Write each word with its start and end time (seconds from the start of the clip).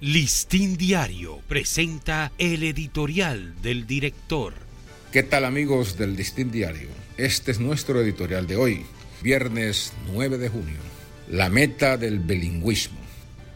Listín 0.00 0.76
Diario 0.76 1.40
presenta 1.48 2.30
el 2.38 2.62
editorial 2.62 3.60
del 3.62 3.84
director. 3.84 4.54
¿Qué 5.10 5.24
tal 5.24 5.44
amigos 5.44 5.98
del 5.98 6.14
Listín 6.14 6.52
Diario? 6.52 6.86
Este 7.16 7.50
es 7.50 7.58
nuestro 7.58 8.00
editorial 8.00 8.46
de 8.46 8.54
hoy, 8.54 8.86
viernes 9.22 9.92
9 10.12 10.38
de 10.38 10.50
junio. 10.50 10.76
La 11.28 11.48
meta 11.48 11.96
del 11.96 12.20
bilingüismo. 12.20 13.00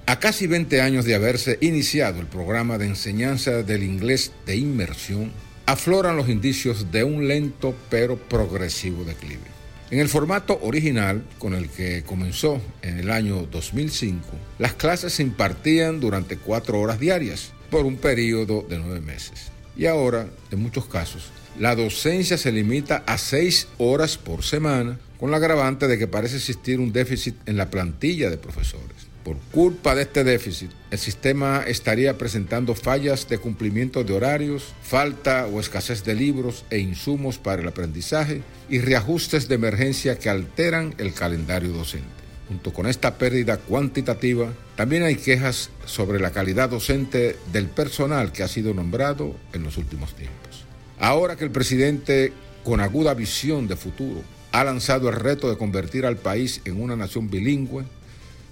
A 0.06 0.18
casi 0.18 0.48
20 0.48 0.80
años 0.80 1.04
de 1.04 1.14
haberse 1.14 1.58
iniciado 1.60 2.18
el 2.18 2.26
programa 2.26 2.76
de 2.76 2.86
enseñanza 2.86 3.62
del 3.62 3.84
inglés 3.84 4.32
de 4.44 4.56
inmersión, 4.56 5.30
afloran 5.66 6.16
los 6.16 6.28
indicios 6.28 6.90
de 6.90 7.04
un 7.04 7.28
lento 7.28 7.72
pero 7.88 8.16
progresivo 8.16 9.04
declive. 9.04 9.61
En 9.92 9.98
el 9.98 10.08
formato 10.08 10.58
original 10.62 11.22
con 11.38 11.52
el 11.52 11.68
que 11.68 12.02
comenzó 12.02 12.62
en 12.80 12.98
el 12.98 13.10
año 13.10 13.46
2005, 13.52 14.26
las 14.58 14.72
clases 14.72 15.12
se 15.12 15.22
impartían 15.22 16.00
durante 16.00 16.38
cuatro 16.38 16.80
horas 16.80 16.98
diarias 16.98 17.52
por 17.70 17.84
un 17.84 17.98
periodo 17.98 18.64
de 18.66 18.78
nueve 18.78 19.02
meses. 19.02 19.52
Y 19.76 19.84
ahora, 19.84 20.28
en 20.50 20.62
muchos 20.62 20.86
casos, 20.86 21.28
la 21.58 21.76
docencia 21.76 22.38
se 22.38 22.52
limita 22.52 23.04
a 23.06 23.18
seis 23.18 23.68
horas 23.76 24.16
por 24.16 24.42
semana, 24.42 24.98
con 25.20 25.30
la 25.30 25.36
agravante 25.36 25.86
de 25.86 25.98
que 25.98 26.08
parece 26.08 26.36
existir 26.36 26.80
un 26.80 26.90
déficit 26.90 27.36
en 27.44 27.58
la 27.58 27.68
plantilla 27.68 28.30
de 28.30 28.38
profesores. 28.38 29.11
Por 29.24 29.36
culpa 29.52 29.94
de 29.94 30.02
este 30.02 30.24
déficit, 30.24 30.70
el 30.90 30.98
sistema 30.98 31.62
estaría 31.64 32.18
presentando 32.18 32.74
fallas 32.74 33.28
de 33.28 33.38
cumplimiento 33.38 34.02
de 34.02 34.12
horarios, 34.14 34.74
falta 34.82 35.46
o 35.46 35.60
escasez 35.60 36.02
de 36.02 36.14
libros 36.14 36.64
e 36.70 36.78
insumos 36.78 37.38
para 37.38 37.62
el 37.62 37.68
aprendizaje 37.68 38.42
y 38.68 38.80
reajustes 38.80 39.46
de 39.46 39.54
emergencia 39.54 40.18
que 40.18 40.28
alteran 40.28 40.94
el 40.98 41.14
calendario 41.14 41.70
docente. 41.70 42.08
Junto 42.48 42.72
con 42.72 42.88
esta 42.88 43.16
pérdida 43.16 43.58
cuantitativa, 43.58 44.52
también 44.74 45.04
hay 45.04 45.14
quejas 45.14 45.70
sobre 45.86 46.18
la 46.18 46.32
calidad 46.32 46.68
docente 46.68 47.36
del 47.52 47.68
personal 47.68 48.32
que 48.32 48.42
ha 48.42 48.48
sido 48.48 48.74
nombrado 48.74 49.36
en 49.52 49.62
los 49.62 49.76
últimos 49.76 50.16
tiempos. 50.16 50.64
Ahora 50.98 51.36
que 51.36 51.44
el 51.44 51.52
presidente, 51.52 52.32
con 52.64 52.80
aguda 52.80 53.14
visión 53.14 53.68
de 53.68 53.76
futuro, 53.76 54.22
ha 54.50 54.64
lanzado 54.64 55.08
el 55.08 55.14
reto 55.14 55.48
de 55.48 55.56
convertir 55.56 56.04
al 56.04 56.16
país 56.16 56.60
en 56.64 56.82
una 56.82 56.96
nación 56.96 57.30
bilingüe, 57.30 57.84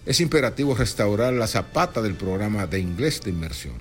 es 0.07 0.21
imperativo 0.21 0.75
restaurar 0.75 1.33
la 1.33 1.47
zapata 1.47 2.01
del 2.01 2.15
programa 2.15 2.67
de 2.67 2.81
inglés 2.81 3.21
de 3.23 3.31
inmersión. 3.31 3.75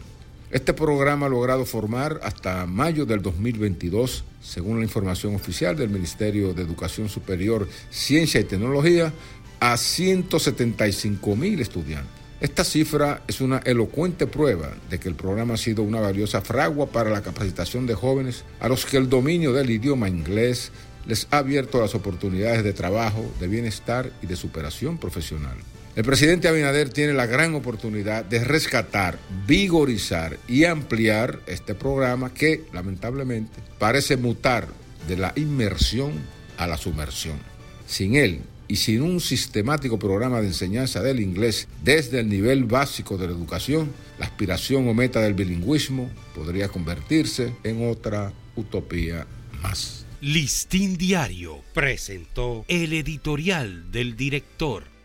Este 0.52 0.74
programa 0.74 1.28
ha 1.28 1.30
logrado 1.30 1.64
formar 1.66 2.20
hasta 2.24 2.66
mayo 2.66 3.06
del 3.06 3.22
2022, 3.22 4.24
según 4.42 4.80
la 4.80 4.84
información 4.84 5.36
oficial 5.36 5.78
del 5.78 5.90
Ministerio 5.90 6.54
de 6.54 6.64
Educación 6.64 7.08
Superior, 7.08 7.68
Ciencia 7.92 8.42
y 8.42 8.46
Tecnología, 8.46 9.14
a 9.60 9.78
175 9.78 11.36
mil 11.36 11.60
estudiantes. 11.60 12.20
Esta 12.42 12.64
cifra 12.64 13.22
es 13.28 13.42
una 13.42 13.58
elocuente 13.60 14.26
prueba 14.26 14.72
de 14.90 14.98
que 14.98 15.10
el 15.10 15.16
programa 15.16 15.56
ha 15.56 15.58
sido 15.58 15.84
una 15.84 16.00
valiosa 16.00 16.42
fragua 16.42 16.88
para 16.88 17.10
la 17.10 17.22
capacitación 17.22 17.86
de 17.86 17.96
jóvenes 17.96 18.46
a 18.62 18.70
los 18.70 18.86
que 18.86 18.98
el 18.98 19.10
dominio 19.10 19.52
del 19.52 19.70
idioma 19.70 20.08
inglés 20.08 20.72
les 21.06 21.28
ha 21.32 21.40
abierto 21.40 21.82
las 21.82 21.96
oportunidades 21.96 22.64
de 22.64 22.74
trabajo, 22.74 23.30
de 23.40 23.48
bienestar 23.48 24.12
y 24.22 24.28
de 24.28 24.38
superación 24.38 24.98
profesional. 24.98 25.58
El 26.00 26.06
presidente 26.06 26.48
Abinader 26.48 26.88
tiene 26.88 27.12
la 27.12 27.26
gran 27.26 27.56
oportunidad 27.56 28.24
de 28.24 28.42
rescatar, 28.42 29.20
vigorizar 29.46 30.40
y 30.48 30.64
ampliar 30.64 31.42
este 31.46 31.76
programa 31.76 32.34
que, 32.34 32.64
lamentablemente, 32.72 33.60
parece 33.80 34.16
mutar 34.16 34.70
de 35.10 35.18
la 35.18 35.34
inmersión 35.36 36.14
a 36.56 36.68
la 36.68 36.78
sumersión. 36.78 37.38
Sin 37.86 38.16
él 38.16 38.44
y 38.70 38.78
sin 38.78 39.02
un 39.02 39.20
sistemático 39.20 40.00
programa 40.00 40.40
de 40.40 40.48
enseñanza 40.48 41.04
del 41.04 41.20
inglés 41.20 41.68
desde 41.84 42.22
el 42.22 42.30
nivel 42.30 42.64
básico 42.64 43.18
de 43.18 43.28
la 43.28 43.34
educación, 43.34 43.92
la 44.20 44.28
aspiración 44.28 44.88
o 44.88 44.94
meta 44.94 45.20
del 45.20 45.34
bilingüismo 45.34 46.10
podría 46.34 46.70
convertirse 46.70 47.54
en 47.66 47.90
otra 47.90 48.32
utopía 48.56 49.28
más. 49.62 50.06
Listín 50.22 50.96
Diario 50.96 51.60
presentó 51.74 52.64
el 52.70 52.94
editorial 52.94 53.92
del 53.92 54.16
director. 54.16 54.99